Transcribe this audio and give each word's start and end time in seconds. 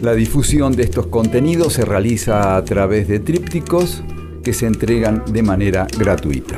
La 0.00 0.14
difusión 0.14 0.76
de 0.76 0.84
estos 0.84 1.08
contenidos 1.08 1.72
se 1.72 1.84
realiza 1.84 2.56
a 2.56 2.64
través 2.64 3.08
de 3.08 3.18
trípticos 3.18 4.04
que 4.44 4.52
se 4.52 4.66
entregan 4.66 5.24
de 5.32 5.42
manera 5.42 5.88
gratuita. 5.98 6.56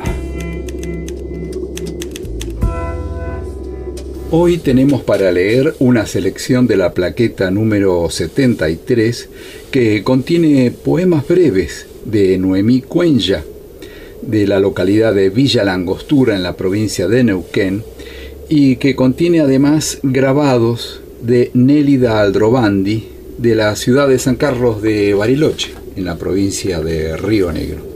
Hoy 4.29 4.59
tenemos 4.59 5.01
para 5.01 5.31
leer 5.31 5.73
una 5.79 6.05
selección 6.05 6.67
de 6.67 6.77
la 6.77 6.93
plaqueta 6.93 7.49
número 7.49 8.11
73 8.11 9.29
que 9.71 10.03
contiene 10.03 10.69
poemas 10.69 11.27
breves 11.27 11.87
de 12.05 12.37
Noemí 12.37 12.81
Cuenya, 12.81 13.43
de 14.21 14.45
la 14.45 14.59
localidad 14.59 15.15
de 15.15 15.31
Villa 15.31 15.63
Langostura 15.63 16.35
en 16.35 16.43
la 16.43 16.55
provincia 16.55 17.07
de 17.07 17.23
Neuquén, 17.23 17.83
y 18.49 18.75
que 18.75 18.95
contiene 18.95 19.39
además 19.39 19.97
grabados 20.03 21.01
de 21.23 21.49
Nélida 21.55 22.21
Aldrovandi 22.21 23.20
de 23.37 23.55
la 23.55 23.75
ciudad 23.75 24.07
de 24.07 24.19
San 24.19 24.35
Carlos 24.35 24.81
de 24.81 25.13
Bariloche, 25.13 25.73
en 25.95 26.05
la 26.05 26.17
provincia 26.17 26.81
de 26.81 27.17
Río 27.17 27.51
Negro. 27.51 27.91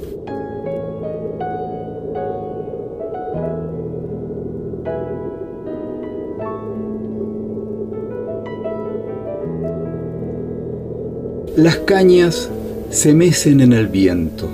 Las 11.55 11.77
cañas 11.77 12.49
se 12.89 13.13
mecen 13.13 13.61
en 13.61 13.71
el 13.71 13.87
viento, 13.87 14.49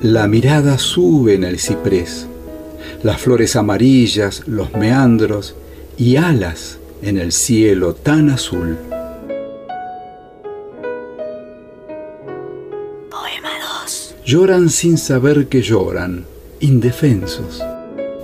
la 0.00 0.26
mirada 0.26 0.78
sube 0.78 1.34
en 1.34 1.44
el 1.44 1.58
ciprés, 1.58 2.26
las 3.02 3.20
flores 3.20 3.54
amarillas, 3.54 4.42
los 4.46 4.72
meandros 4.74 5.54
y 5.98 6.16
alas 6.16 6.78
en 7.02 7.18
el 7.18 7.32
cielo 7.32 7.94
tan 7.94 8.30
azul. 8.30 8.76
Lloran 14.26 14.70
sin 14.70 14.98
saber 14.98 15.46
que 15.46 15.62
lloran, 15.62 16.26
indefensos, 16.58 17.62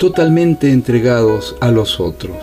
totalmente 0.00 0.72
entregados 0.72 1.54
a 1.60 1.70
los 1.70 2.00
otros. 2.00 2.36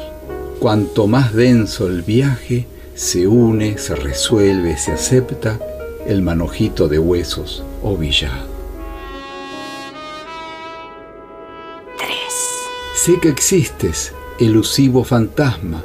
Cuanto 0.60 1.08
más 1.08 1.34
denso 1.34 1.88
el 1.88 2.04
viaje, 2.04 2.68
se 2.96 3.28
une, 3.28 3.78
se 3.78 3.96
resuelve, 3.96 4.78
se 4.78 4.94
acepta 4.94 5.60
el 6.08 6.22
manojito 6.22 6.88
de 6.88 7.00
huesos 7.00 7.62
ovillado. 7.84 8.48
3. 11.98 12.10
Sé 12.96 13.20
que 13.20 13.28
existes, 13.28 14.14
elusivo 14.40 15.04
fantasma. 15.04 15.84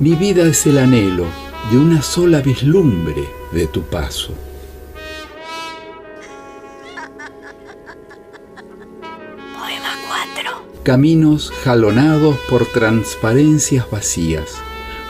Mi 0.00 0.16
vida 0.16 0.42
es 0.42 0.66
el 0.66 0.78
anhelo 0.78 1.26
de 1.70 1.78
una 1.78 2.02
sola 2.02 2.40
vislumbre 2.40 3.22
de 3.52 3.68
tu 3.68 3.82
paso. 3.82 4.32
Caminos 10.86 11.52
jalonados 11.64 12.38
por 12.48 12.64
transparencias 12.64 13.90
vacías, 13.90 14.54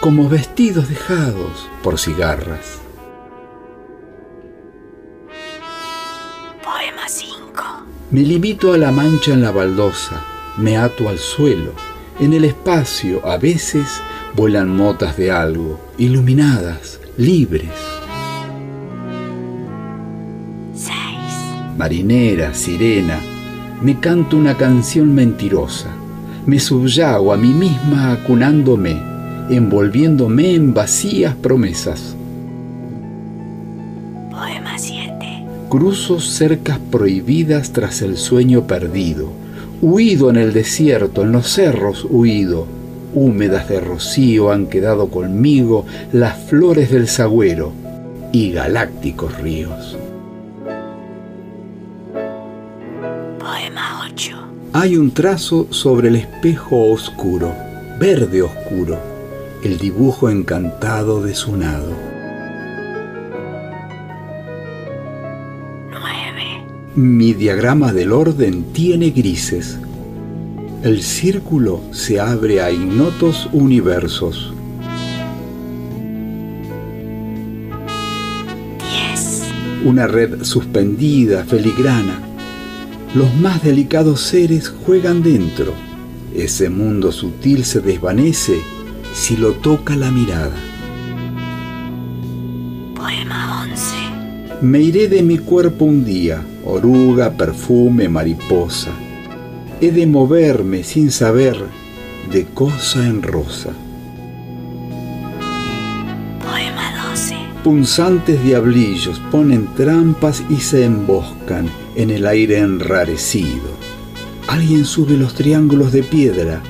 como 0.01 0.27
vestidos 0.27 0.89
dejados 0.89 1.69
por 1.83 1.99
cigarras. 1.99 2.79
Poema 6.65 7.07
5. 7.07 7.63
Me 8.11 8.23
limito 8.23 8.73
a 8.73 8.79
la 8.79 8.91
mancha 8.91 9.35
en 9.35 9.43
la 9.43 9.51
baldosa, 9.51 10.25
me 10.57 10.79
ato 10.79 11.11
al 11.11 11.19
suelo. 11.19 11.73
En 12.21 12.33
el 12.33 12.47
espacio 12.47 13.21
a 13.27 13.37
veces 13.37 14.01
vuelan 14.35 14.75
motas 14.75 15.19
de 15.19 15.31
algo, 15.31 15.79
iluminadas, 15.99 17.01
libres. 17.19 17.69
6. 20.73 20.97
Marinera, 21.77 22.55
sirena, 22.55 23.21
me 23.83 24.01
canto 24.01 24.37
una 24.37 24.57
canción 24.57 25.15
mentirosa. 25.15 25.89
Me 26.47 26.59
subyago 26.59 27.33
a 27.33 27.37
mí 27.37 27.49
misma 27.49 28.13
acunándome, 28.13 28.97
envolviéndome 29.51 30.55
en 30.55 30.73
vacías 30.73 31.35
promesas. 31.35 32.17
Poema 34.31 34.79
7. 34.79 35.45
Cruzo 35.69 36.21
cercas 36.21 36.79
prohibidas 36.91 37.73
tras 37.73 38.01
el 38.03 38.17
sueño 38.17 38.67
perdido, 38.67 39.31
huido 39.83 40.31
en 40.31 40.37
el 40.37 40.53
desierto, 40.53 41.23
en 41.23 41.33
los 41.33 41.49
cerros 41.49 42.07
huido. 42.09 42.67
Húmedas 43.15 43.69
de 43.69 43.81
rocío 43.81 44.53
han 44.53 44.67
quedado 44.67 45.09
conmigo 45.09 45.87
las 46.13 46.39
flores 46.39 46.91
del 46.91 47.09
sagüero 47.09 47.73
y 48.33 48.53
galácticos 48.53 49.39
ríos. 49.41 49.97
Hay 54.79 54.99
un 54.99 55.11
trazo 55.11 55.69
sobre 55.71 56.09
el 56.09 56.17
espejo 56.17 56.91
oscuro, 56.91 57.55
verde 57.99 58.43
oscuro, 58.43 58.99
el 59.65 59.79
dibujo 59.79 60.29
encantado 60.29 61.23
de 61.23 61.35
su 61.35 61.57
nado. 61.57 61.95
9. 65.91 65.99
Mi 66.95 67.33
diagrama 67.33 67.95
del 67.95 68.13
orden 68.13 68.65
tiene 68.75 69.13
grises. 69.13 69.79
El 70.83 71.03
círculo 71.03 71.81
se 71.93 72.21
abre 72.21 72.61
a 72.61 72.71
ignotos 72.71 73.49
universos. 73.55 74.53
10. 79.15 79.43
Una 79.87 80.07
red 80.07 80.45
suspendida, 80.45 81.45
filigrana. 81.45 82.36
Los 83.17 83.35
más 83.35 83.63
delicados 83.63 84.21
seres 84.21 84.69
juegan 84.69 85.23
dentro. 85.23 85.73
Ese 86.35 86.69
mundo 86.69 87.13
sutil 87.13 87.65
se 87.65 87.81
desvanece 87.81 88.61
si 89.15 89.39
lo 89.39 89.55
toca 89.55 89.97
la 89.97 90.11
mirada. 90.11 90.55
Poema 92.95 93.63
11. 93.63 93.95
Me 94.61 94.83
iré 94.83 95.09
de 95.09 95.23
mi 95.23 95.39
cuerpo 95.39 95.87
un 95.87 96.05
día, 96.05 96.45
oruga, 96.63 97.31
perfume, 97.31 98.07
mariposa. 98.11 98.91
He 99.81 99.93
de 99.93 100.07
moverme 100.07 100.85
sin 100.85 101.11
saber 101.11 101.57
de 102.31 102.45
cosa 102.45 103.07
en 103.07 103.23
rosa. 103.23 103.71
Punzantes 107.67 108.41
diablillos 108.45 109.21
ponen 109.33 109.67
trampas 109.75 110.41
y 110.49 110.59
se 110.59 110.85
emboscan 110.85 111.69
en 111.97 112.11
el 112.11 112.25
aire 112.25 112.59
enrarecido. 112.59 113.67
Alguien 114.47 114.85
sube 114.85 115.17
los 115.17 115.35
triángulos 115.35 115.91
de 115.91 116.05
piedra 116.05 116.63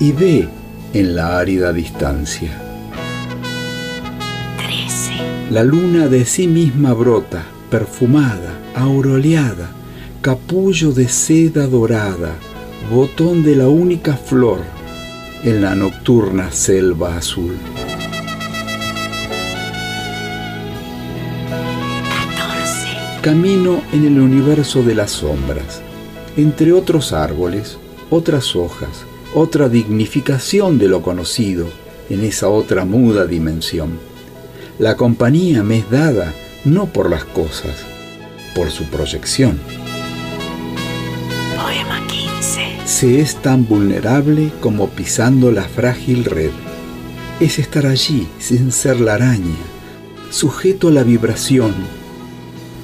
y 0.00 0.12
ve 0.12 0.48
en 0.94 1.14
la 1.14 1.38
árida 1.38 1.74
distancia. 1.74 2.58
13. 4.66 5.12
La 5.50 5.62
luna 5.62 6.08
de 6.08 6.24
sí 6.24 6.48
misma 6.48 6.94
brota, 6.94 7.44
perfumada, 7.70 8.58
aureoleada, 8.74 9.72
capullo 10.22 10.92
de 10.92 11.06
seda 11.06 11.66
dorada, 11.66 12.34
botón 12.90 13.42
de 13.42 13.56
la 13.56 13.68
única 13.68 14.16
flor 14.16 14.60
en 15.42 15.60
la 15.60 15.74
nocturna 15.74 16.50
selva 16.50 17.18
azul. 17.18 17.58
Camino 23.24 23.82
en 23.94 24.04
el 24.04 24.20
universo 24.20 24.82
de 24.82 24.94
las 24.94 25.12
sombras, 25.12 25.80
entre 26.36 26.74
otros 26.74 27.14
árboles, 27.14 27.78
otras 28.10 28.54
hojas, 28.54 29.06
otra 29.34 29.70
dignificación 29.70 30.76
de 30.76 30.88
lo 30.88 31.00
conocido 31.00 31.66
en 32.10 32.22
esa 32.22 32.50
otra 32.50 32.84
muda 32.84 33.24
dimensión. 33.24 33.98
La 34.78 34.98
compañía 34.98 35.62
me 35.62 35.78
es 35.78 35.90
dada 35.90 36.34
no 36.66 36.84
por 36.84 37.08
las 37.08 37.24
cosas, 37.24 37.86
por 38.54 38.70
su 38.70 38.84
proyección. 38.90 39.58
Poema 41.56 42.06
15. 42.06 42.60
Se 42.84 43.20
es 43.22 43.36
tan 43.36 43.66
vulnerable 43.66 44.52
como 44.60 44.90
pisando 44.90 45.50
la 45.50 45.62
frágil 45.62 46.26
red. 46.26 46.50
Es 47.40 47.58
estar 47.58 47.86
allí 47.86 48.28
sin 48.38 48.70
ser 48.70 49.00
la 49.00 49.14
araña, 49.14 49.56
sujeto 50.28 50.88
a 50.88 50.90
la 50.90 51.04
vibración, 51.04 51.72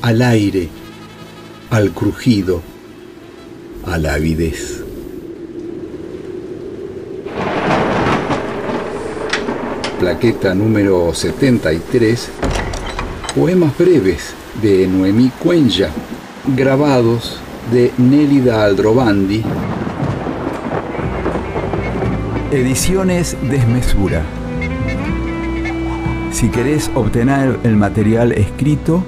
al 0.02 0.22
aire, 0.22 0.68
al 1.70 1.90
crujido, 1.90 2.62
a 3.86 3.98
la 3.98 4.14
avidez. 4.14 4.82
Plaqueta 9.98 10.54
número 10.54 11.12
73, 11.12 12.30
poemas 13.34 13.76
breves 13.76 14.34
de 14.62 14.86
Noemí 14.86 15.30
Cuenya, 15.38 15.90
grabados 16.56 17.38
de 17.70 17.92
Nélida 17.98 18.64
Aldrovandi. 18.64 19.42
Ediciones 22.50 23.36
Desmesura. 23.50 24.24
Si 26.32 26.48
querés 26.48 26.90
obtener 26.94 27.58
el 27.64 27.76
material 27.76 28.32
escrito, 28.32 29.04